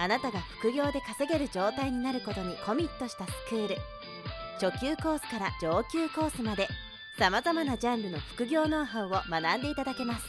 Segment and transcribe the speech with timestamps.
[0.00, 3.76] あなたが副業で稼げる状態になることにコミットしたスクール
[4.58, 6.68] 初級コースから上級コースまで
[7.18, 10.24] さまざまなジャンルの副業ノウハウを学んでいただけます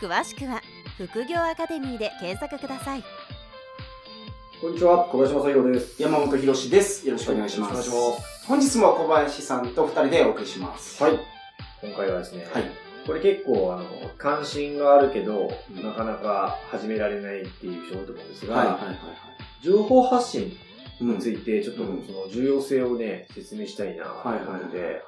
[0.00, 0.62] 詳しくは
[0.96, 3.04] 副業アカデミーで検索ください
[4.62, 6.02] こんにちは、小林正宏です。
[6.02, 7.06] 山本博史です。
[7.06, 7.70] よろしくお願いします。
[7.70, 8.46] お願いします。
[8.46, 11.02] 本日も小林さんと二人でお送りします。
[11.02, 11.18] はい。
[11.80, 12.89] 今回はですね、はい。
[13.06, 13.84] これ結構、あの、
[14.18, 18.96] 関心があるけど、うんなかなか始められないっていう人多いと思うんですが、はいはいはい
[19.62, 20.48] 情報発信は
[21.00, 21.04] い。
[21.04, 25.02] について、ちょっとうんその重要性をね、説明したいなとはいはいはい思って、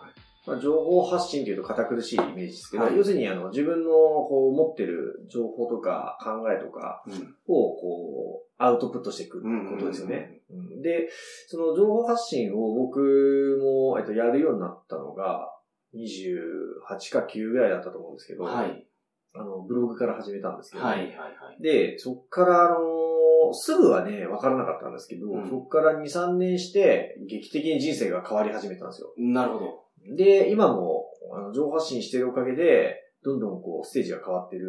[0.46, 7.14] まあ、情報発信っていうと堅苦しいイメージですけど、はい要するにあの自分のこう持ってる情報とか考えとかうん。
[7.46, 10.40] をこうアウトプットしていくことですよね。
[10.50, 11.08] うんで、
[11.48, 15.48] その情報発信を僕も、えっと、やるようになったのが、
[15.94, 18.86] 28か9ぐらいだったと思うんですけど、はい。
[19.34, 21.22] あの、ブログから始めたんですけど、はいはいは
[21.58, 21.62] い。
[21.62, 23.12] で、そっから、あのー
[23.54, 29.12] すぐはね、わからなかったんですけど、うんそっから2、3年して、劇的に人生が変わり始めたんですよ。
[29.18, 30.16] なるほど。
[30.16, 34.68] で、今も、あの、情報発信してるおかげで、どんどんこう、ステージが変わってるん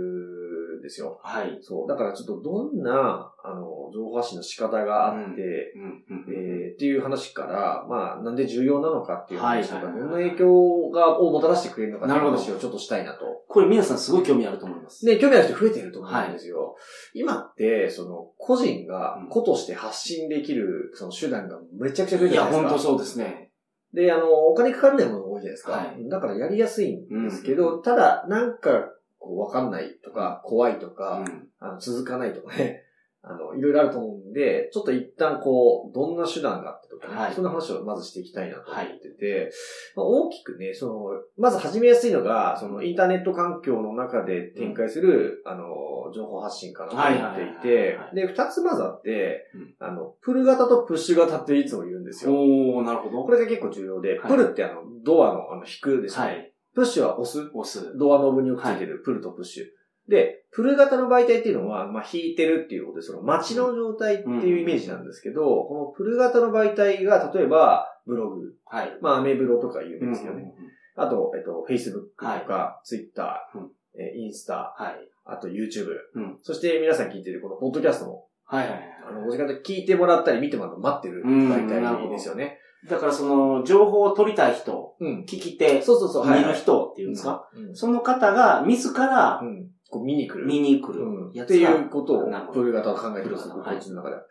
[0.83, 1.19] ですよ。
[1.23, 1.57] はい。
[1.61, 1.87] そう。
[1.87, 6.25] だからちょっとどんな、あの、情報発信の仕方があって、うんうん。
[6.29, 13.25] えーっていう話から、まあ、なんで重要なのかっていう話とか、どんな影響が、をもたらしてくれるのかっていう話をちょっとしたいなと。
[13.47, 15.05] これ皆さんすごい興味あると思います。
[15.05, 16.75] で、興味ある人増えてると思うんですよ。
[17.13, 22.89] 今って、その、個人がうん個として発信できる、その手段がめちゃくちゃ増えていや、るじゃないですか。
[22.89, 23.51] 本当そうですね。
[23.93, 25.71] で、あの、お金かかんないものが多いじゃないですか。
[25.73, 28.89] はいだからやりやすいんですけど、ただ、なんか、
[29.23, 31.47] こう、わかんないとか、怖いとか、うん。
[31.59, 32.83] ああの、続かないとかね、
[33.25, 39.49] あの、いろいろあると思うんで、ちょっと一旦こう、どんな手段があってとかね、はいそんな話をまずしていきたいなと思ってて、
[39.95, 52.33] まあ、大きくね、その、まず始めやすいのが、そのインターネット環境の中で展開する、あの、情報発信かなと思っていはいはいはいては、で、二つまずあってうん、あの、プル型とプッシュ型っていつも言うんですよ。
[52.33, 53.23] おー、なるほど。
[53.23, 56.25] これが結構重要で、はいプルってあの、ドアのあの、引くですね。
[56.25, 56.52] はい。
[56.75, 57.49] プッシュは押す。
[57.53, 57.97] 押す。
[57.97, 59.63] ドアノブによくついてるプルとプッシュ。
[60.09, 68.97] で、プル型の媒体っていうのは、まあ、引いてるっていうことで、その街の状態っていうイメージなんですけど、このプル型の媒体が、例えば、ブログ、はい。
[69.01, 70.41] まあ、アメブロとか有名ですよね。
[70.41, 75.09] うんうんうんあと、えっと、Facebook とはいか、Twitter、うんえーインスタ、はい。
[75.25, 78.97] あと YouTube、うんそして皆さん聞いてるこのポッドキャストも、はいはいはい。
[79.09, 82.59] あの、お時間で聞いてもらったり見てもらうの待ってるうん媒体ですよね。
[82.89, 85.21] だからその、情報を取りたい人、うん。
[85.21, 89.69] 聞き手、そうそうそう、見る人っていうんですか、うんその方が自らうん。
[89.89, 90.47] こう見に来る。
[90.47, 91.29] 見に来るうん。
[91.29, 94.23] っていうことをプール型を考えてるんですこっちの中では。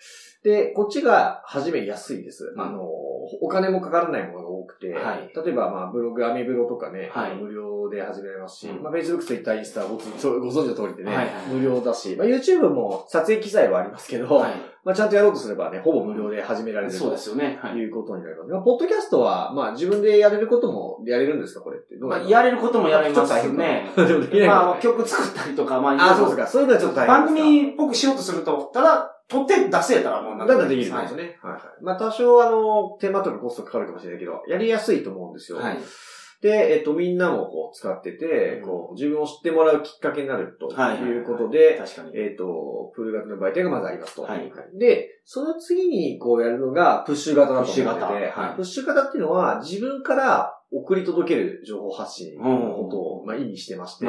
[0.42, 2.52] で、こっちが始めやすいです。
[2.54, 2.82] うんあの、
[3.40, 14.52] お金もかからないものが多くて、はい例えば、まあ、ブログ、アメブロとかね、はい無料で始められますし、うんまあ、Facebook、Twitter、インスタご存知の通りでね、はいはいはい無料だし、まあ、YouTube も撮影機材はありますけど、はい。
[14.84, 17.56] まあ、ちゃんとやろうとすればね、ほぼ無料で始められるとそうですよね。
[17.62, 17.74] はい。
[17.76, 18.50] いうことになります。
[18.50, 21.94] まあポッドキャストは、まあ、自分でやれることもやれるんですか、これって。
[22.00, 23.92] まあ、やれることもやれますよ ね。
[24.46, 26.46] まあ、曲作ったりとか、まあ、あ、そうですか。
[26.48, 27.42] そういうのはちょっと大変番ですか？
[27.44, 31.38] 組っぽくしようとすると、ただ、撮って出せたらもうだったらできるんはいですよね。
[31.42, 31.62] はいはい。
[31.82, 35.58] まあ多少あの、手間とかコストかかるかもしれないけど、やりやすいと思うんですよ。
[35.58, 35.78] はい。
[36.42, 42.18] で、えっと、みんなもこう使ってて、うんこう、自分を知ってもらうきっかけになるとはいいうことで、確かに。
[42.18, 44.22] えっと、プール型の媒体がまずありますと。
[44.22, 54.06] はいで、その次にこうやるのがプッシュ型だと思ってて、プッシュ型はいプッシュ型っていうのは自分から送り届ける情報発信のことを、まあ、意味してまして、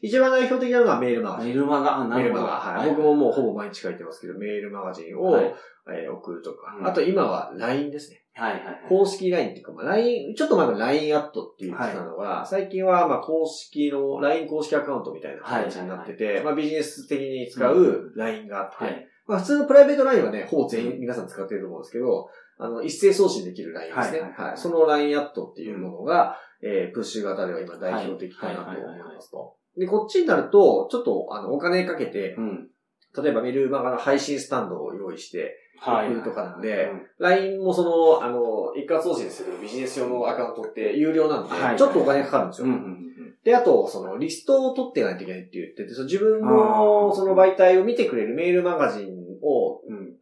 [0.00, 1.42] 一番代表的なのがメールマガど。
[1.44, 1.60] ジンメ。
[1.60, 2.04] ルマガ。
[2.04, 2.90] メールマガ、はい。
[2.90, 5.54] 僕ももうほぼ毎日書いてますけど、メールマガジンを、はい
[5.90, 8.22] えー送るとか、うんあと今は LINE ですね。
[8.34, 8.74] はいはいはい。
[8.88, 19.06] 公式 LINE っていうか、まあ、LINE、ちょっと前の LINE アットっていう言ってたのが、最近はまあ公式の LINE 公式アカウントみたいな形になってて、まあビジネス的に使う LINE があって、はい。
[19.26, 22.28] まあ普通のプライベート LINE はね、ほぼ全員皆さん使ってると思うんですけど、
[22.58, 24.20] あの、一斉送信できる LINE ですね。
[24.20, 29.54] はいはいはいその LINE アットっていうものが、えープッシュ型では今代表的かなと思いますと。
[29.76, 32.68] で、こっちになると、ちょっと、あの、お金かけて、うん。
[33.22, 36.22] 例えばメルマガの配信スタンドを用意して、はい。
[36.22, 42.66] とかなんでうん LINE もその、あの、一括送信するビジネス用のアカウントって有料なんで、はいちょっとお金かかるんですよ。
[42.66, 43.04] うんうん
[43.44, 49.17] で、あと、その、リストを取っていかないといけないって言ってて、その自分あの、ーその媒体を見てくれるメールマガジン。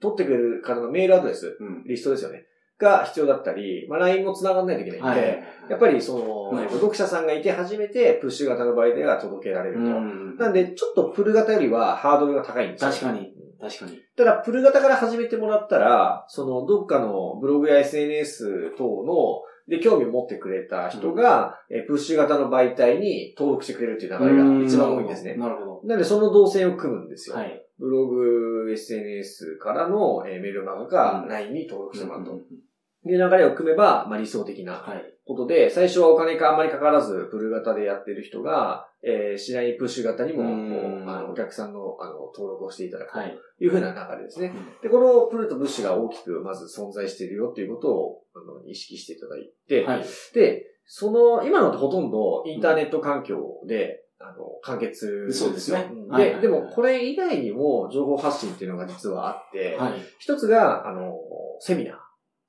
[0.01, 1.85] 取ってくれる方のメールアドレス、うん。
[1.85, 2.47] リストですよね。
[2.79, 5.45] が必要だったり、まあ、LINE も繋がんないといけないんで、はい。
[5.71, 9.81] やっぱりその、読者さんがいて初めてプッシュ型の媒体が届けられると。
[9.81, 10.37] うん。
[10.37, 12.91] なんで、ちょっとプル型よりはハードルが高いんですよ。
[12.91, 13.33] 確かに。
[13.59, 13.99] 確かに。
[14.17, 25.35] ただ、プル型から始めてもらったら、その、どっかのブログや SNS 等の、で、興味を持ってくれた人が、えプッシュ型の媒体に登録してくれるっていう流れが一番多いんですね。
[25.35, 25.81] なるほど。
[25.85, 27.37] なので、その動線を組むんですよ。
[27.37, 27.66] はい。
[27.79, 32.33] ブログ、SNS からの、えーメールマガかう、ん LINE に登録してもらうと。
[32.33, 32.41] うん
[33.09, 35.05] いう流れを組めば、まあ理想的なはい。
[35.25, 40.43] ことで、最初はお金かあまりかからず、プル型でやってる人が、えー、次第にプッシュ型にも、
[41.09, 43.39] あのお客さんの、あの、登録をしていただくとはい。
[43.61, 44.53] いうふうな流れですね。
[44.83, 50.05] で、このプルとブッシュが大きくまず存在しているよっていうことを、あの、意識していただいて、はい。
[50.35, 59.93] で、その、今のってほとんどインターネット環境で、あの、完結そうですねで、でもこれ以外にも情報発信っていうのが実はあって、はい。
[60.19, 61.15] 一つが、あの、
[61.61, 62.06] セミナー。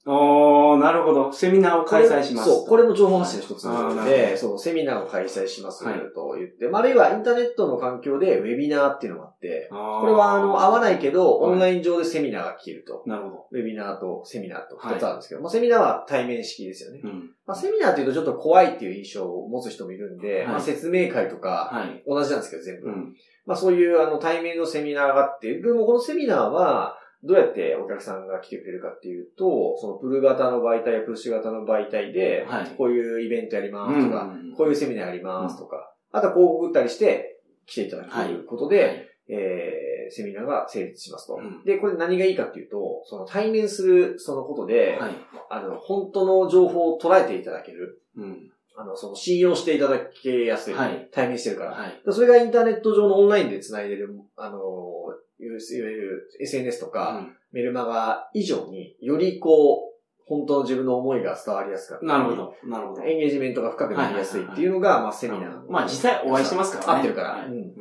[0.09, 1.33] おー、なるほど。
[1.33, 2.49] セミナーを開催します。
[2.49, 5.89] そう、これも情報発信の一つなるほで、どそう、セミナーを開催しますと
[6.27, 13.03] はい言って、まああるいはインターネットの環境でウェビナーっていうのがあって、ここれはあの、合わないけど、はいオンライン上でセミナーが聞けると。
[13.05, 13.47] なるほど。
[13.51, 17.01] ウェビナーとセミナーと二つあるんですけど、まあセミナーは対面式ですよね。
[17.03, 17.31] うん。
[17.45, 22.03] まあセミナーっていうとちょっと怖いっていう印象を持つ人もいるんで、はいまあ説明会とか、はい。
[22.07, 22.87] 同じなんですけど全部。
[22.87, 23.15] うん。
[23.45, 41.35] まあそういうあの対面のセミナーがあって、でもこのセミナーは、どうやってお客さんが来てくれるかっていうと、そのプル型の媒体やプッシュ型の媒体で、はいこういうイベントやりますとか、うんこういうセミナーやりますとか、あとは広告打ったりして来ていただくということで、はいえー、セミナーが成立しますと。
[41.35, 45.11] うんで、これ何がいいかっていうと、その対面するそのことで、はい。
[45.49, 48.01] あの、本当の情報を捉えていただける。
[48.15, 48.51] うん。
[48.77, 50.73] あの、その信用していただけやすい。
[50.73, 51.71] はい対面してるから。
[51.71, 52.01] はい。
[52.09, 54.59] それがインターネット上のオンラインで繋いでる、あの、
[55.39, 55.57] いわ
[55.89, 59.97] ゆる SNS とか、メルマガ以上によりこう、
[60.27, 62.07] 本当の自分の思いが伝わりやすかったり。
[62.07, 62.53] なるほど。
[62.65, 63.01] なるほど。
[63.03, 65.65] エンゲージメントが深くなりやすいっていうのが、まあセミナーの。
[65.69, 66.93] まあ実際お会いしてますからね。
[66.95, 67.29] 合ってるから。
[67.29, 67.73] はいうんうん。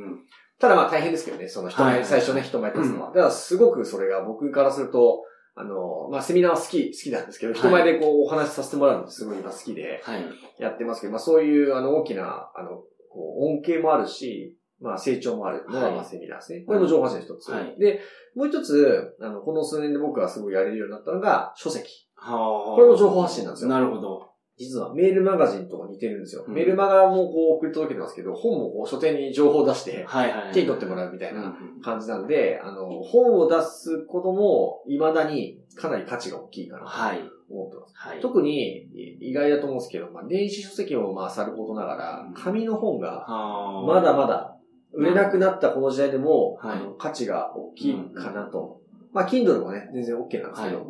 [0.60, 3.08] ただまあ大変ですけどね、その人前、はい最初ね、人前立つのは。
[3.08, 5.24] だからすごくそれが僕からすると、
[5.56, 10.24] あの、まあセミナーは好き、好きなんですけど、人前でこうお話しさせてもらうのすごい今好きではい。
[10.58, 12.76] やってますけど、まあそういうあの大きな、あの、
[13.10, 16.60] こう恩恵もあるし、まあ成長もあるのがはいまあセミナーですね。
[16.66, 17.50] これも情報発信の一つ。
[17.50, 18.00] はいで、
[18.34, 22.08] もう一つ、あの、この数年で僕がすごいやれるようになったのが書籍。
[22.14, 22.74] はあ。
[22.74, 24.30] これも情報発信なんですよなるほど。
[24.58, 26.44] 実はメールマガジンと似てるんですよ。
[26.48, 30.52] うんメールマガもこう送り届けてますけど、本もこう書店に情報を出して、はいはいはい。
[30.54, 37.20] 手に取ってもらうみたいなん感じなんで、あの、本を出すことも未だにかなり価値が大きいかなとはい。
[37.50, 37.94] 思ってます。
[37.96, 38.20] はい。
[38.20, 38.88] 特に
[39.20, 44.55] 意外だと思うんですけど、まあ、電子書籍もまあさることながらうん、紙の本がはあまだまだ
[44.96, 48.80] 売れなくなったこの時代でも、はいあの価値が大きいかなと。
[49.12, 50.86] まあ、Kindle もね、全然 OK なんですけど、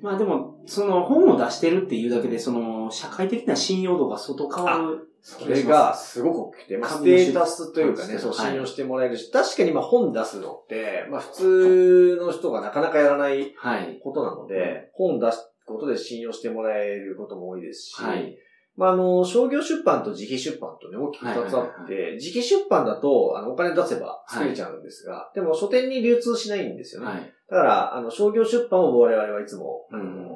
[0.00, 5.08] まあでも、その本を出してるっていうだけで、その、社会的な信用度が相当変わる。
[5.20, 14.00] それがすごく大きくて、まあ、ステータスというかね、そう、はい信用してもらえるし、確かにまあ本出すのって、まあ普通の人がなかなかやらないはい。
[14.02, 18.36] ことなので、本出すことで信用してもらえることも多いですし、はい。
[18.78, 27.08] まああの、商業出版と自費出版とね、大きく二つあはいはいはって、自費出版だと、あの、お金出せば作れちゃうんですが、でも書店に流通しないんですよね。
[27.08, 27.34] はい。
[27.50, 30.28] だから、あの、商業出版を我々はいつも、うん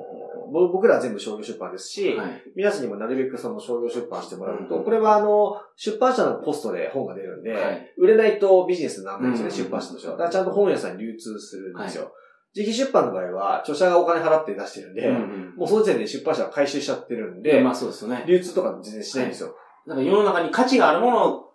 [0.53, 2.43] ぼ僕らは全部商業出版ですし、はい。
[2.55, 10.15] 皆さんにもなるべくその商業出版してもらうと、うんこれはあの、出版社のコストで本が出るんで、はい売れないとビジネスにならないんですよね、うん出版社としては。
[10.15, 12.13] だからちゃんと本屋さんに流通するんですよ。
[12.55, 17.43] 自費出版の場合は、著者がお金払って出してるんで、うんもうその時点で出版社が回収しちゃってるんうん。
[17.43, 18.25] で、まあそうですよね。
[18.27, 19.55] 流通とか全然しないんですよ。
[19.87, 21.53] なんか世の中に価値があるものを、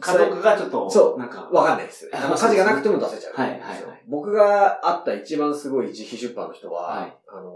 [0.00, 2.08] 家族がちょっと、そうなんか、わかんないです。
[2.10, 3.32] 価値がなくても出せちゃう。
[3.34, 7.52] はいはいはい僕が会った一番すごい自費出版の人は、はいあのー、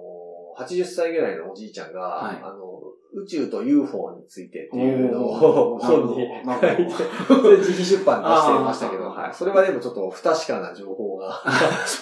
[0.58, 2.36] 80歳ぐらいのおじいちゃんが、はい。
[2.42, 2.80] あの、
[3.14, 6.88] 宇宙と UFO についてっていうのを 本に書いて、
[7.26, 9.34] それ自費出版出してましたけど、はい。
[9.34, 11.42] それはでもちょっと不確かな情報がま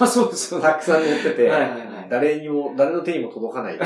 [0.01, 0.61] あそうです。
[0.61, 2.09] たくさん載ってて、はいはいはい。
[2.09, 3.79] 誰にも、誰の手にも届かない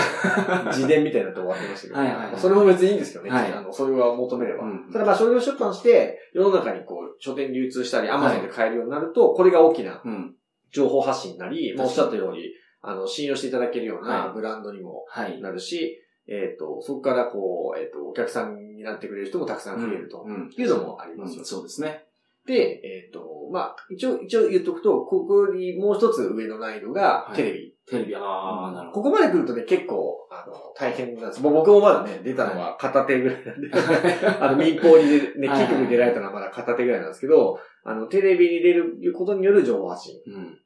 [0.66, 2.36] 自伝みたいなのと終わってましたけど、はいはいはい。
[2.36, 3.52] それも別にいいんですけどね、はい。
[3.52, 4.64] あのそれは求めれば。
[4.64, 10.34] うんただまあ商業出版して、世の中にこう、書店流通したり、アマゾンで買えるようになると、これが大きなうん。
[10.74, 12.52] 情報発信になり、まあ、おっしゃったように、
[12.86, 15.40] あの、信用していただけるようなはいブランドにもはい。
[15.40, 20.50] なるし、えっ、と、そこからこう、えっ、と、お客さんになってくれる人もたくさん増えるとうん。
[20.56, 21.40] いうのもありますよ。
[21.40, 22.04] うんそうですね。
[22.46, 27.74] で、えっ、と、まあ、一応、一応言っとくと、ここにもう一つ上の難易度がはいテレビ。
[27.86, 31.42] テレビ、ああ、なるほここまで来るとね、結構、あの、大変なんです。
[31.42, 33.70] もう僕もまだね、出たのは片手ぐらいなんで、
[34.40, 35.04] あの、民放に
[35.38, 40.32] ね、はいはいキックに出られたのはまだ片手ぐらいなんですけど、あの、テレビに出ることによる情報発信ど。
[40.32, 40.58] うん。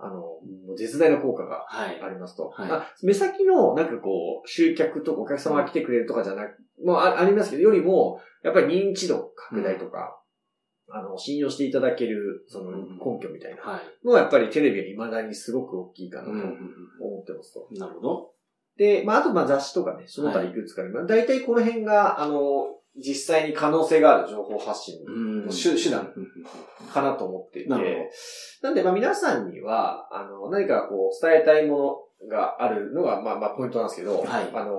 [0.00, 2.00] は、あの、絶大な効果がはい。
[2.00, 2.48] ありますと。
[2.48, 10.16] はいあ目先の、なんかこう、集客とかお客様が来てくれるとかじゃなく、もうあありますけど、よりも、やっぱり認知度拡大とか、
[10.92, 13.80] あの、信用していただける、そのうん根拠みたいなはい。
[14.06, 16.46] のは、やっぱりテレビは未だにすごく大きいかなとうんうん
[17.00, 17.68] 思ってますと。
[17.70, 18.30] うんなるほど。
[18.76, 25.46] で、まあ、あと、まあ、雑誌とかね、その他いくつかに、まあ、大体この辺が、あの、実際に可能性がある情報発信うん。
[25.46, 26.88] の手手段うん。
[26.92, 27.68] かなと思っていて、
[28.62, 34.50] なんで、まあ、皆さんには、あの、何かこう、伝えたいものがあるのが、まあ、まあ、ポイントなんですけど、はい。
[34.52, 34.74] あの、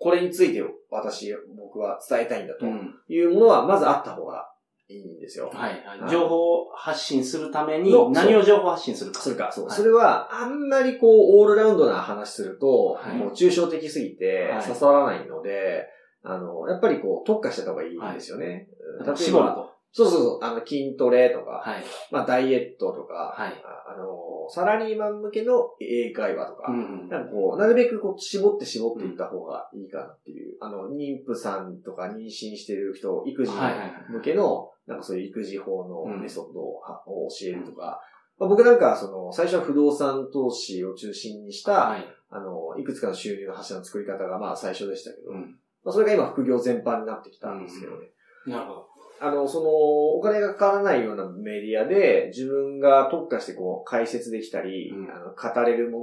[0.00, 2.94] これについて私、僕は伝えたいんだとうん。
[3.08, 4.48] いうものは、まずあった方が
[4.88, 5.50] いいんですよ。
[5.54, 5.82] はい。
[6.10, 9.20] 情報発信するためにの何を情報発信するか。
[9.20, 9.66] それか、そう。
[9.66, 9.76] はい。
[9.76, 13.16] それは、あんまりこう、オールラウンドな話すると、はい。
[13.16, 14.62] もう抽象的すぎてはい。
[14.62, 15.86] 刺さらないので、
[16.22, 18.68] あの、やっぱりこう、特化してた方がいいんですよね。
[18.98, 19.72] だから例えば、絞ると。
[19.94, 21.84] そうそうそう、あの、筋トレとか、はい。
[22.10, 36.80] まあ、ダイエットとか、はいああの、サラリーマン向けの英会話とか、うんなんかこう、なるべくこう、絞って絞っていった方がいいかなっていう、あの、妊婦さんとか妊娠してる人、育児はいはいはい向けの、なんかそういう育児法のうんメソッドを
[37.28, 38.00] 教えるとか、
[38.38, 42.04] まあ、僕なんかはその、最初は不動産投資を中心にした、はい。
[42.30, 48.08] あの、いくつかの収入の柱の作り方がまあ最初でしたけど、うんまあ、それが今副業全般になってきたんですけどね。
[48.46, 48.92] なるほど。
[49.20, 55.98] あの、その、お金がかからないようなメディアで、自分が特化してこう、解説できたり、うんあの語れるも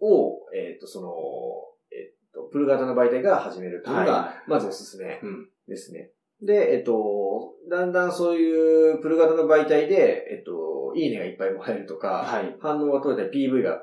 [0.00, 1.10] のを、えっ、と、その、
[1.92, 5.48] えっ、と、プル型の媒体から始めるっていうのはが、まずおすすめうん。
[5.68, 6.10] ですね。
[6.40, 12.56] で、えっ、と、だんだんそういうプル型の媒体で、えっ、と、いいねがいっぱいもらえるとか、はい。
[12.58, 13.82] 反応が取れたり PV が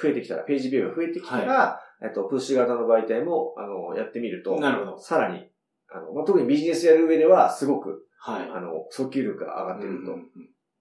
[0.00, 4.98] 増えてきたら、ページビューが増えてきたら、えっと、プッシュ型の媒体も、あの、やってみると、なるほど。
[4.98, 5.48] さらに、
[5.90, 8.50] あの、まあ、特にビジネスやる上では、すごく、はい。
[8.50, 10.28] あの、訴求力が上がっているうんうん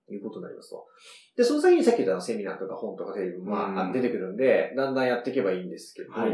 [0.07, 0.85] ということになりますと。
[1.35, 6.31] で、その先にさっき言ったセミナーとか本とかテレビも、まあうん出てくるんで、だんだんやっていけばいいんですけど、はい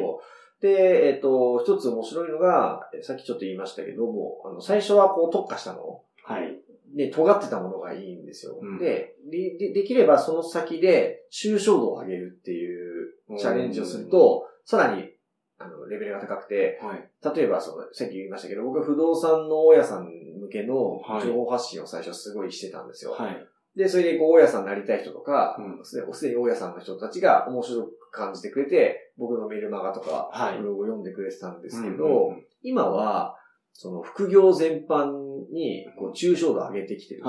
[0.62, 6.62] で、えっ、と、一つ面白いのが、えさっきちょっと言いましたけども、あの、最初はこう特化したのはい。
[6.96, 8.60] で、尖ってたものがいいんですよ。
[8.62, 15.12] うんでで、でできればその先で抽象度を上げるっていうチャレンジをすると、さらに、
[15.58, 17.10] あの、レベルが高くて、はい。
[17.36, 23.12] 例えばその、さっき言いましたけど、僕は不動産の大家さん向けのはい情報発信を最初すごいしてたんですよ。
[23.12, 23.48] はい。
[23.76, 33.38] で、それでこう、大家さんになりたい人とか、うんすでに大家さんの人たちが面白く感じてくれて、僕のメールマガとか、はいブログを読んでくれてたんですけど、今は、
[33.74, 35.12] その副業全般
[35.52, 37.24] に、こう、抽象度を上げてきてる。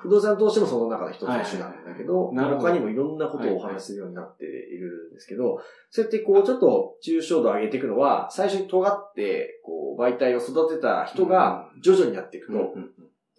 [0.00, 4.48] 不動産投資もその中の一つの手段なんだけど、他にもいろんなことをお話しするようになってい
[4.78, 5.60] るんですけど、
[5.90, 12.54] そうやってこう、ちょっと抽象度を上げていくのは、最初に尖って、こう、媒体を育てた人が徐々にやっていくと、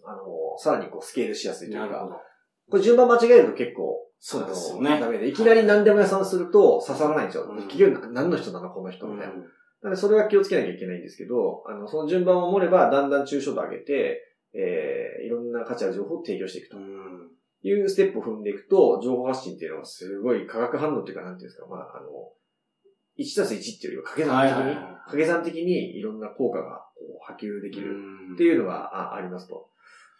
[0.06, 0.22] あの、
[0.58, 2.20] さらにこう、スケールしやすいというか。
[2.70, 4.98] これ順番間違えると結構、そうですよね。
[5.00, 7.44] ダメで、いきなり何でも屋さんすると刺さらないんですよ。
[7.44, 9.34] うん結局何の人なのこの人みたいな。
[9.84, 14.22] なので、それは気をつけなきゃいけないんですけど、あの、その順番を守れば、だんだん抽象度を上げて、
[14.54, 17.30] えー、いろんな価値ある情報を提供していくとうん。
[17.62, 22.08] いうステップを踏んでいくと、情報発信っていうのはすごい化学反応っていうか、なんていうんですか、まあ、あの、
[23.18, 29.68] 1たす1っていうよりは掛け算的に、掛け算的にいろんな効果がこう波及できるうんっていうのがあありますと。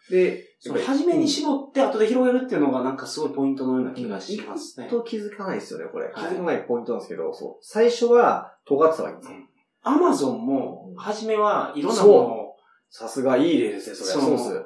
[0.09, 4.87] で、その初めに絞って後で広げるっていうのがなんかすごいポイントのような気がしますね。
[4.87, 6.07] と気づかないですよね、これ。
[6.07, 7.65] い気づかないポイントなんですけど、そう。
[7.65, 9.37] 最初は尖ってた方がいいんですよ。
[9.85, 12.55] アマゾンも、初めはいろんなものを、
[12.89, 14.29] さすがいい例ですね、それは。
[14.31, 14.65] のそう。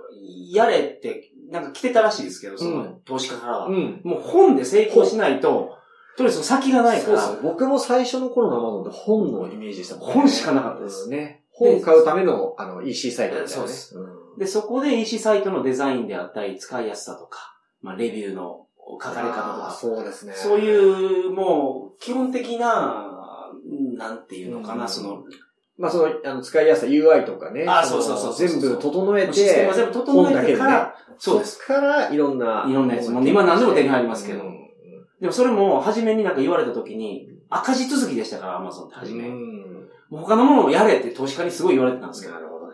[0.53, 3.67] やれって、なんか来てたらしいですけど、そうのん投資家からは。
[3.67, 4.01] うん。
[4.03, 5.75] もう本で成功しないと、
[6.15, 7.43] とりあえず先がないから、そうです。
[7.43, 10.13] 僕も最初の頃のアマゾンって本のイメージでしたもんね。
[10.13, 11.43] 本しかなかったですうんね。
[11.51, 13.63] 本買うための、あの、EC サイトみたいなね。
[13.63, 18.67] そうですんで、そこで EC サイトのデザインであったり、使いやすさとか、まあ、レビューの
[19.01, 20.33] 書かれ方とか、そうですね。
[20.33, 23.08] そういう、もう、基本的な、
[23.99, 25.23] なんていうのかな、うんその、
[25.77, 27.65] まあ、その、あの、使いやすさ UI とかね。
[27.67, 31.59] あのそうそうそう全部整えて、システムが全部整えてから、そうです。
[31.59, 32.65] から、いろんな。
[32.67, 34.59] いろんなやつ今何でも手に入りますけどうん
[35.19, 39.29] でもそれも、初めになんか言われた時に、赤字続きでしたから、アマゾンって初め。
[40.09, 42.73] 他のものをやれって投資家にすごい言われてたんですけどな、るほどね。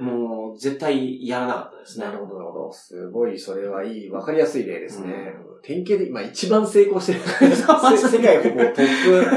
[0.00, 2.06] もう、絶対やらなかったですね。
[2.06, 2.72] なるほど、なるほど。
[2.72, 5.34] すごい、それはいい、わかりやすい例ですね。
[5.62, 7.20] 典型で今一番成功してる。
[7.24, 8.82] 世界ほぼトップ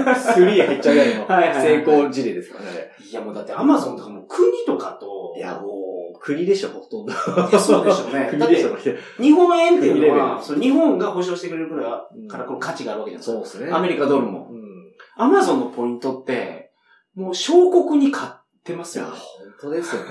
[0.10, 7.14] 3入っちゃうぐらいの はい成功事例ですからね、いやもうだってアマゾンとかもう国とかと、いや、もう、国でしょ、ほとんど。
[7.58, 8.28] そうでしょうね。
[8.32, 8.76] 国だってでしょ、
[9.22, 13.58] 日本円っていうのは、ルそれ日本が保証してくれるから、うんからこの価値があるわけじゃないですか。
[13.58, 13.78] そうですね。
[13.78, 14.50] アメリカドルも。
[14.52, 14.68] うん。
[15.16, 16.72] アマゾンのポイントって、
[17.16, 19.20] もう小国に勝ってますいや、よね。
[19.60, 20.08] 本当ですよね。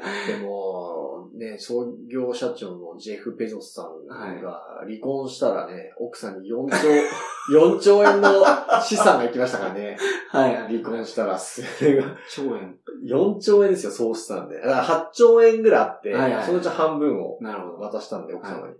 [0.00, 6.88] だってもう、ね、創業社長のジェフ・ベゾスさんが離婚したらね、奥さんに4兆、
[7.76, 8.44] 4兆円の
[8.82, 9.96] 資産が行きましたからね。
[10.28, 10.56] はい。
[10.56, 12.76] 離婚したら、それが、超円。
[13.06, 14.56] 4兆円ですよ、総資産で。
[14.56, 17.78] だから8兆円ぐらいあって、はいはいそのうち半分をなるほど。
[17.78, 18.74] 渡したんで、奥様に。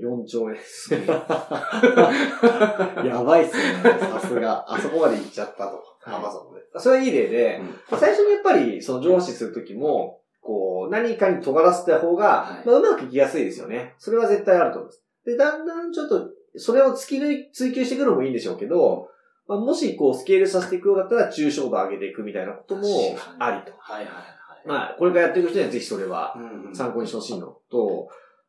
[0.00, 1.06] 4兆円ですね。
[3.04, 3.62] やばいっすね。
[3.98, 4.64] さすが。
[4.68, 5.76] あそこまで行っちゃったと。
[6.04, 6.62] はいアマゾンもね。
[6.78, 7.60] それはいい例で、
[7.90, 13.94] うん最初にやっぱり、その上司するときも、こう、何かに尖らせた方が、はいまあ、うまくいきやすいですよね。
[13.98, 15.04] それは絶対あると思います。
[15.24, 19.08] で、だんだんちょっと、それを突き抜い、追求していくのもいいんでしょうけど、
[19.46, 22.82] まあ、もし、こう、スケールさせていくようだったら、抽象度上げていくみたいなことも
[23.38, 23.72] ありと。
[23.78, 24.20] はいはいは
[24.64, 24.66] い。
[24.66, 26.36] まあ、これからやっていく人にはぜひそれは
[26.72, 28.08] 参考にしてほしいのと、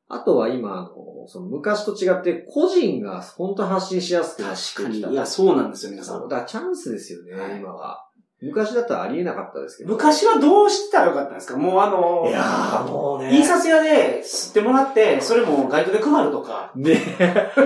[0.09, 4.83] あとは今、あの、その昔と違って、個人が本当発信しやすくなってきた。
[4.83, 5.13] 確かに。
[5.13, 6.21] いや、そうなんですよ、皆さん。
[6.23, 8.05] だからチャンスですよね、はい今は。
[8.45, 9.91] 昔だったらありえなかったですけど。
[9.93, 11.57] 昔はどうしてたらよかったんですか？
[11.57, 13.31] もうあの、いやーもうね。
[13.35, 16.93] 印刷屋で吸ってもらって、それも街頭で配るとか、ね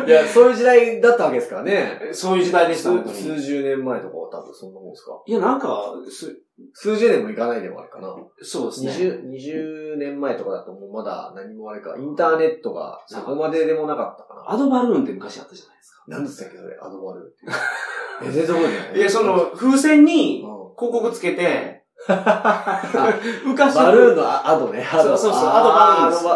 [0.07, 2.09] いや、そういう時代だったわけですからね。
[2.11, 5.21] そういう時代でした、数十年前とかは多分そんなもんですか？
[5.25, 6.37] いや、なんか、す
[6.73, 8.15] 数十年もいかないでもあるかな。
[8.41, 8.91] そうですね。
[8.91, 14.51] 20、20年前とかだともうまだ何もあれか、インターネットがそこまででもなかったかな。
[14.53, 16.03] アドバルーンって昔あったじゃないですか。
[16.07, 17.35] 何でしたっけそれ、アドバルーンって。
[18.25, 18.99] え、全然覚えてない。
[18.99, 22.81] いや、その、風船にうん広告つけて、あ
[23.45, 24.87] 昔バルーンのアアドね。
[24.91, 26.27] アドそうそうそうあアドバルーンです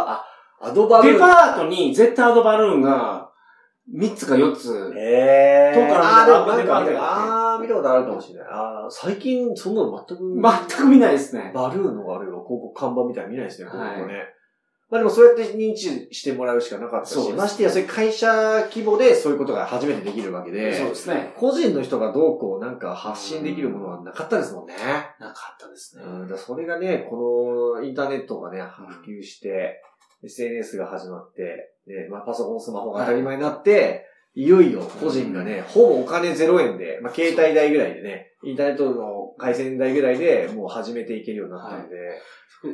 [0.64, 1.14] アドバルーン。
[1.14, 3.30] デパートに絶対アドバルーンが
[3.94, 4.94] 3つか4つ。
[4.96, 5.80] へー。
[5.80, 8.48] 遠くからあー、でもなんあー、見たことあるかもしれない。
[8.52, 10.42] あー最近、そんなの全く。
[10.70, 11.52] 全く見ないですね。
[11.54, 14.24] バルーンのあれは広告看板みたいに見ないですね、はい広告ね。
[14.92, 18.28] まあでもそうやって認知してもらうしかなかったし、そうですましてや、そういう会社
[18.70, 21.34] 規模でそういうことが初めてできるわけで、そうですね。
[21.38, 24.76] 個人の人がどうこうなんか発信できるものはなかったですもんね。
[25.18, 26.04] なかったですね。
[26.04, 29.82] うん、だそれがね、このインターネットがね、普及して、
[30.24, 41.96] SNS が始まって、ね、まあパソコン、スマホが当たり前になって、い、よいよ個人がね、ほぼお金0円で、まあ携帯代ぐらいでね、インターネットの回線代ぐらいでもう始めていけるようになったんで、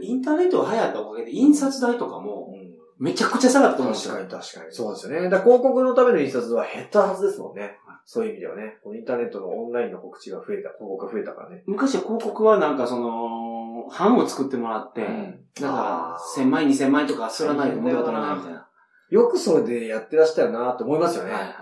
[0.01, 4.15] インターネットが流行ったおかげで印刷代とかもうんめちゃくちゃ下がったと思うんですよ。
[4.15, 4.71] 確かに確かに。
[4.73, 5.29] そうですよね。
[5.29, 7.77] だ広告のための印刷は減ったはずですもんね。
[8.05, 8.77] そういう意味ではね。
[8.83, 11.63] このインターネットのオンラインの告知が増えた、広告が増えたからね。
[11.67, 18.66] 昔は広告はなんかその、版を作ってもらって、うんなんあか、ー1000枚、2000枚とかすらないと元が取らないみたいな。
[19.09, 21.31] よくそれでやってらしたよなって思いますよね。
[21.31, 21.53] はいはい。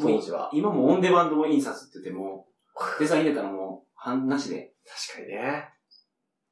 [0.00, 0.50] 当時は。
[0.52, 2.46] 今もオンデマンド印刷って言っても、
[2.98, 4.72] デザイン入れたらもう、版なしで。
[5.12, 5.68] 確かにね。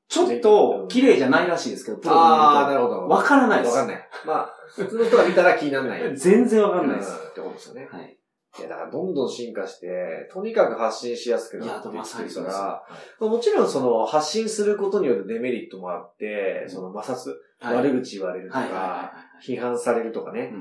[0.09, 3.09] ちょっと、綺麗じゃないらしいですけど、プロああ、でなるほど。
[3.09, 3.75] わからないです。
[3.75, 4.09] わかんない。
[4.27, 6.03] まあ、普通の人が見たら気にならない。
[6.17, 7.11] 全然わかんないです。
[7.11, 7.89] うんってことですよね。
[7.93, 8.19] はい。
[8.59, 12.41] いや、だからどんどん進化して、とにかく発信しやすくなってきてるか。
[12.43, 12.83] ら、
[13.21, 17.77] まあもちろんその発信することによるデメリットもあって、その摩擦、はい。
[17.77, 19.13] 悪口言われるとか、
[19.45, 20.53] 批判されるとかね、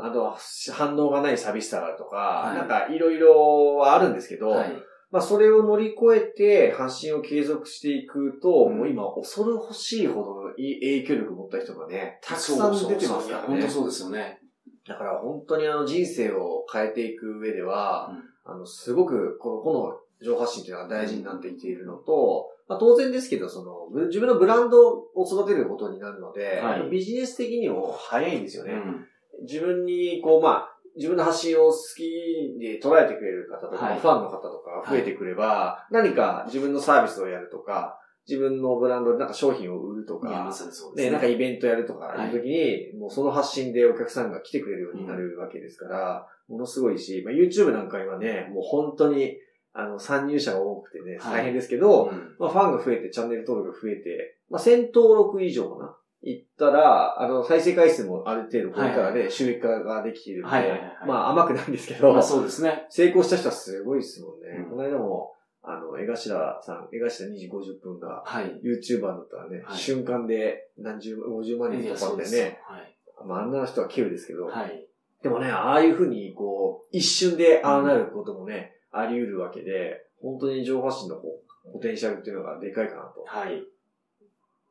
[0.00, 0.38] あとは
[0.72, 2.56] 反応がない寂しさがあるとか、い。
[2.56, 4.72] なんかいろいろはあるんですけど、はい。
[5.10, 8.78] まあそれを乗り越えて発信を継続していくと、うん。
[8.78, 13.46] もう今恐る欲しいほどの影響力を持った人がね、たくさん出てますからね。
[13.48, 14.40] 本当そうですよね。
[14.88, 18.10] だから本当にあの人生を変えていく上では、
[18.44, 26.90] あの、すごくこの、この情報発信っていうのが大事になってきているのと、まあ当然ですけど、その、ぶ自分のブランドを育てることになるので、はい。
[26.90, 28.72] ビジネス的にも早いんですよね。
[28.72, 29.06] うん。
[29.42, 34.00] 自分に、こう、まあ、自分の発信を好きで捉えてくれる方とか、はい。
[34.00, 41.10] ファンの方とか増えてくれば、何か自分のサービスをやるとか、自分のブランドでなんか商品を売るとか、さにそうですね、ね。
[41.12, 49.36] なんかイベントやるとかいう時に、もうその発信でお客さんが来てくれるようになるわけですから、ものすごいし、まあ、YouTube なんか今ね、もう本当に、
[49.72, 55.96] あの、参入者が多くてね、はい大変ですけど、うんまあ、ファンが増えて、チャンネル登録が増えて、まあ、1000登録以上かな。
[56.22, 62.86] いったら、あの、再生回数もある程度超えたらね、はい収益化ができているので、はいはいはいはいまあ甘くないんですけど、まあそうですね。
[62.88, 64.64] 成功した人はすごいですもんね。
[64.64, 65.34] うんこの間も、
[65.68, 68.60] あの、江頭さん、江頭2時50分が、はい。
[68.62, 72.96] YouTuber だったらね、はい瞬間で何十、50万人とかそうですでね、はい。
[73.26, 74.86] まああんな人は稀有ですけど、はい。
[75.22, 83.24] でもね、ああいうふうに、こう、一瞬でああなることもね、あり得るわけで、本当に情報発信のこうポテンシャルっていうのがでかいかなと。
[83.26, 83.64] はい。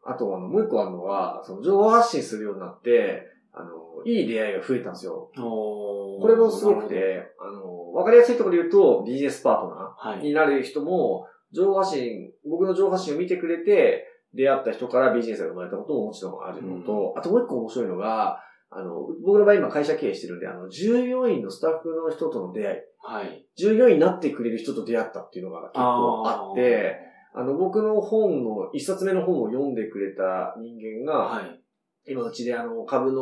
[0.06, 3.28] あと、あの、もう一個あるのは、その情報発信するようになって、
[3.58, 5.32] あの、いい出会いが増えたんですよ。
[5.38, 10.20] おこれもすごくて、あの、わかりやすいところで言うと、ビジネスパートナはい。
[10.20, 23.46] ーになる人も、情報発信、僕の情報発信を見てくれて、出会った人からビジネスが生まれたことももちろんあるのと、あともう一個面白いのが、あの、僕の場合今会社経営してるんで、あの、従業員のスタッフの人との出会い、はい。
[23.56, 26.98] 従業員になってくれる人と出会ったっていうのが結構あって、
[27.34, 31.62] あの、僕の本の、一冊目の本を読んでくれた人間が、はい。
[32.08, 33.22] 今うちであの、株の、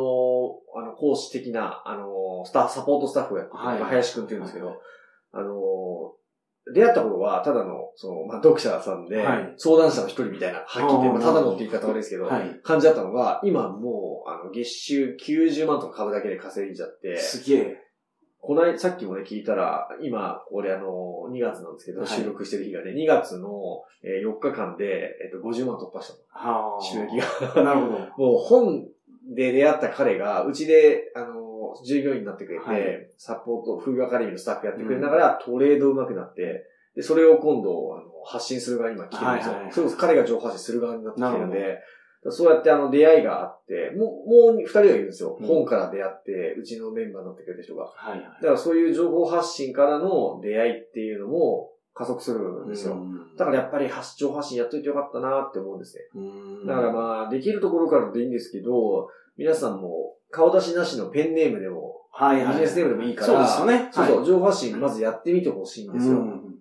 [0.76, 4.76] あの、講師的な、あの、スタッフ、サポートスタッフをやってて、はいまあ林くんって言うんですけど、はい
[5.32, 5.54] あの、
[6.72, 12.60] 出会った頃は、ただの、その、まあ、読者さんで、はい相談者の一人みたいな、はっきり言って、ただのって言い方悪いですけど、はい。
[12.62, 17.83] 感じだったのが、今もう、あの、月収90万とか株だけで稼いじゃって、すげえ。
[18.46, 23.48] この間、さっきもね、聞いたら、今、俺あの、2月なんですけど、はい収録してる日がね、2月の
[24.02, 26.82] えー4日間で、えっと、50万突破したはの。
[26.82, 27.54] 収益が。
[27.54, 27.64] が。
[27.64, 27.98] なるほど。
[28.18, 28.86] もう本
[29.34, 39.52] で出会った彼が、うちで、あの、従業員になってくれて、はいサポート、フーグアカデミーのスタッフやってくれながら、トレード上手くなって、で、それを今度、あの、発信する側に今来てるんですよ。
[39.52, 41.78] はいはいはいそれこそ彼が情報発信する側になってきてるんなで、
[42.30, 45.36] そうやってあの出会いがあって、もう、もう二人がいるんですよ。
[45.40, 47.84] うん本から出会って、うちのメンバーになってくれた人が。
[47.84, 48.20] はいはい。
[48.20, 52.94] だからそういう情報発信からの出会いっていうのも加速するんですよ。
[52.94, 56.02] うんだからやっぱり発情発信やっといてよかったなって思うんですね。
[56.14, 56.20] う
[56.64, 62.54] んだからまあ、できるところからでいいんですけど、皆さんも顔出しなしのペンネームでも、はいはい。
[62.54, 63.88] ビジネスネームでもいいから、そうですよね。
[63.92, 66.12] そうそう、はい情報発信まずやってみてほしいんですよ。
[66.12, 66.54] うん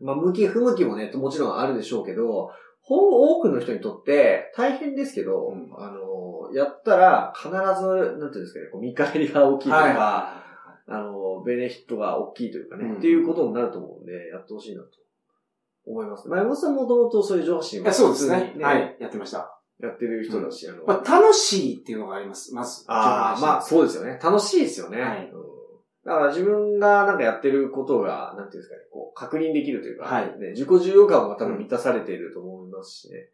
[0.00, 2.50] まあ、向き不向きもね、もちろんあるでしょうけど、ほ
[2.86, 10.44] 多くの人にとって大変ですけど、うんあの、やったら必ず、なんていうんですかね、こう見返りが大きいとか、はいは
[10.86, 14.88] あの、ベネフィットが大きいというかね、うんっていうことになると思うんで、やってほしいなと
[15.86, 16.28] 思います。
[16.28, 17.94] まあ、山本さんもともとそういう上司いはい。
[17.94, 18.96] そうですねはい。
[19.00, 19.58] やってました。
[19.80, 22.54] やってる人だし、あの、まあ、楽しいっていうのがあります。
[22.54, 22.84] まず。
[22.86, 24.20] ああ、まあ、そうですよね。
[24.22, 25.00] 楽しいですよね。
[25.00, 25.43] はいうん
[26.04, 33.28] だから自分がなんかやってることが、なんていうんですかね、こう、確認できるというか、はいね、自己重要感が多分満たされていると思いますしね。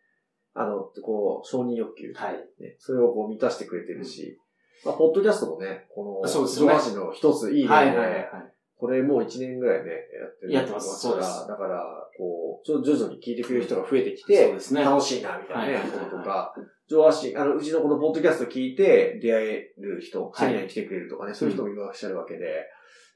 [0.55, 2.35] あの、こう、承認欲求、はい。
[2.61, 2.77] ね。
[2.79, 4.39] それをこう満たしてくれてるし、
[4.85, 8.29] まあ、ポッドキャストもね、この、そうですよね上の一ついい例で、はいはいはい。
[8.77, 10.53] これもう一年ぐらいね、やってる。
[10.53, 11.85] やってますからそうですだから、
[12.17, 16.55] こう、ちょ徐々に聞いてくれる人が増えてきて、そうですね楽しいな、みたいなね、こととか、
[16.91, 22.67] 上半身、あの、うちのこのポッドキャスト聞いて出会える人、セミナーに来てくれるとかね、そういう人もいらっしゃるわけで、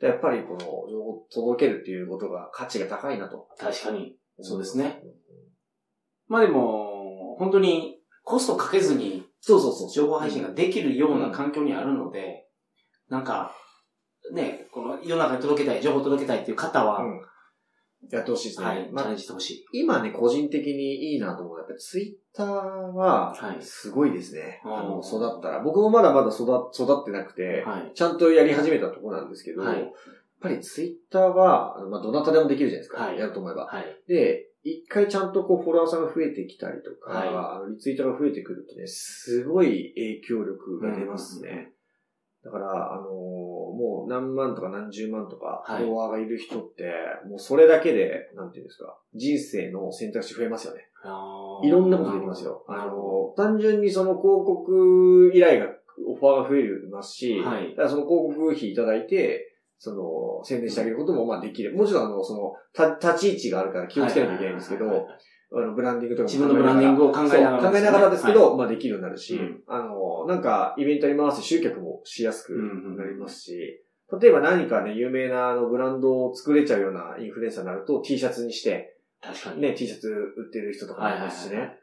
[0.01, 3.49] でやっぱりこの情報を届けるっていうことが価値が高いなと。
[3.59, 4.17] 確かに。
[4.41, 5.03] そうですね。
[6.29, 9.91] まあでも、本当にコストかけずにそうそうそう。
[9.91, 12.47] 情報配信ができるような環境にあるので、
[13.09, 13.53] なんか、
[14.33, 17.21] ね、この世の中に届けたい、情報を届けたいっていう方は、うん
[18.11, 18.67] やってほしいですね。
[18.67, 19.67] はい、チまあャレンジしてほしい。
[19.73, 24.61] 今ね、個人的にいいなと思うのは、やっぱりツイッターはは、いすごいですね。
[24.64, 25.61] あーあの、育ったら。
[25.62, 26.43] 僕もまだまだ育
[26.75, 27.93] 育ってなくて、はい。
[27.95, 33.03] ちゃんとやり始めたところなんですけど、はいやっぱりツイッターは、まあ、どなたでもできるじゃないですか。
[33.03, 33.64] はいやると思えば。
[33.64, 33.85] はい。
[34.07, 41.74] で、一回ちゃんとこうフォロワーさんが増えてきたりとか、はいあのリツイートが増えてくるとね、すごい影響力が出ますね。
[42.45, 46.85] だから、あのーもう何万とか何十万とかはいフォロワーがいる人って、
[47.29, 50.83] もうそれだけで、なんていうんですか、人生の選択肢増えますよね。
[51.63, 52.65] いろんなことできますよ。
[52.69, 55.67] あの、単純にその広告依頼が、
[56.09, 61.77] オファーが増えますし、はいだからその広告費いただいて、その、宣伝してあげることもまあできる。
[61.77, 65.21] もちろんあの、その、た立ち位置があるから気をつけなきゃいけないんですけど、はいはいはいはい
[65.55, 69.62] あの、ブランディングとかも自分のブランディングを考えながら考えながらですけど、まあできるようになるし、うん。
[69.67, 73.85] あの、なんか、イベントに回して集客もしやすくなりますし、
[74.21, 79.62] 例えば何かね、有名なあのブランドを作れちゃうようなインフルエンサーになると T シャツにして、確かに。
[79.62, 81.79] ね、T シャツ売ってる人とかもいますしね。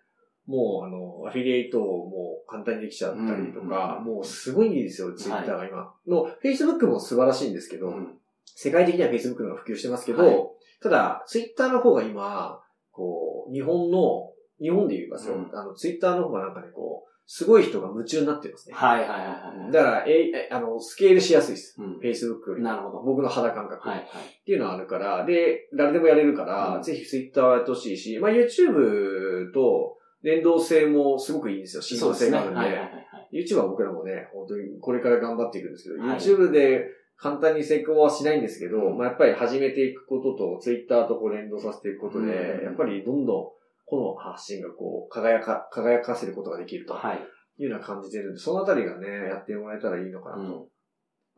[0.47, 5.93] もう、あの、アフィリエイトも簡単にできちゃったりとか、うんもうすごいんですよ、ツイッターが今。
[6.07, 8.17] の、Facebook も素晴らしいんですけど、うん。
[8.45, 10.37] 世界的には Facebook の方が普及してますけど、はい。
[10.81, 18.75] ただ、ツイッターの方が今、こう、日本の、日本で言いますよ、うんあの、ツイッターの方がなんかね、こう、すごい人が夢中になってますね。
[18.75, 19.71] はいはいはいはい。
[19.71, 21.77] だから、え、えあの、スケールしやすいです。
[21.79, 22.67] うん Facebook よりも。
[22.67, 23.03] なるほど。
[23.03, 23.87] 僕の肌感覚。
[23.87, 24.05] はいはい。
[24.05, 31.81] っていうのはあるから、で、誰でもやれるから、うんぜひ Twitter はやってほしいし、まあ YouTube と連動性もすごくいいんですよ。
[31.81, 32.13] 信用。
[32.13, 32.59] 性があるんで。
[32.59, 32.99] はいはいはいは
[33.31, 33.45] い。
[33.45, 36.85] YouTube は僕らもね、本当にこれから頑張っていくんですけど、はい YouTube で
[37.21, 43.45] 簡単に成功はしないんですけど、うんまあやっぱり始めていくことと、Twitter とこう連動させていくことで、うんやっぱりどんどん
[43.85, 47.19] この発信がこう、輝か、輝かせることができるとはい。
[47.57, 50.41] いうような感じてるんで、そのあたりがね、やってもらえたらいいのかなと。
[50.41, 50.67] うん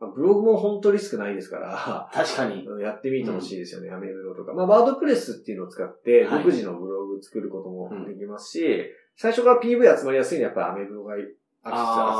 [0.00, 2.64] まあ、ブログも本当リスクないですから、確かに。
[2.66, 4.54] う んやってみてほしいですよね、アメブロとか。
[4.54, 11.20] まあ、ワードプレスっていうのを使って、はい独自のブログ作ることもできますし、最初から PV 集まりやすいのはやっぱりアメブロが集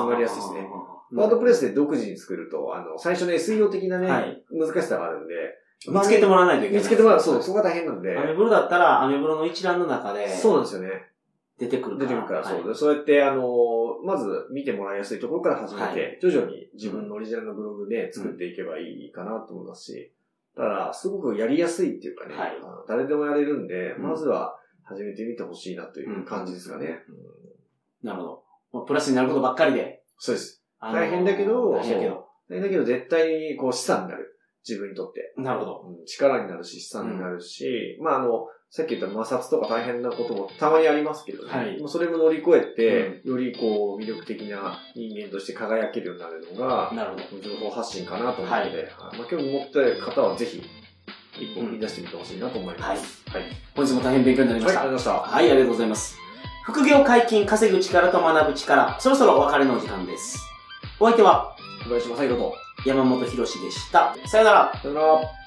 [0.07, 0.69] まりやすいですね。
[1.15, 5.35] ワードプレスで独自に作ると、あの、最初ね、SEO 的なね、はい難しさがあるんで、
[5.89, 6.83] 見つけてもらわないといけない。
[6.83, 11.11] 見つけてもらう、そう、そこが大変なんで、アメブロだったら、アメブロの一覧の中で、そうなんですよね。
[11.59, 12.09] 出てくるから。
[12.09, 12.75] 出てくるから、はいそうで。
[12.75, 13.45] そうやって、あの、
[14.05, 20.13] まず見てもらいやすいところから始めて、はい徐々に自分のオリジナルのブログで作っていけばいいかなと思いますし、
[20.57, 22.53] ただ、すごくやりやすいっていうかね、はい
[22.89, 27.03] 誰でもやれるんで、うんまずは始めてみてほしいなという感じですかね。
[28.03, 28.81] なるほど。
[28.83, 30.03] プラスになることばっかりで。
[30.19, 30.64] そうです。
[30.93, 32.15] 大変だけど、大変だけど。
[32.49, 34.31] そうだけど絶対にこう資産になる。
[34.67, 35.35] 自分にとって。
[35.37, 35.85] なるほど。
[35.89, 41.53] うん力になるし、資産になるし、まああの、さっき言った摩擦とか大変なこともたまにありますけどね。
[41.53, 47.43] はいもうそれも乗り越えて、よりこう魅力的な人間として輝けるようになるのが、なるほど。
[47.43, 48.87] 情報発信かなと思うので、はいはい
[49.19, 50.63] まあ、興味持ってる方はぜひ、
[51.39, 53.23] 一歩踏み出してみてほしいなと思います。
[53.29, 53.43] はい。
[53.75, 54.83] 本日も大変勉強になりまはい、した。
[54.83, 55.37] ありがとうございました。
[55.37, 56.19] はい、ありがとうございます。
[56.65, 60.54] 副業解禁、稼ぐ力と学ぶ力、そろそろお別れのお時間です。
[61.01, 62.55] お相手は小林正宏と、
[62.87, 64.15] 山本博史でした。
[64.27, 64.73] さよなら。
[64.81, 65.44] さよなら。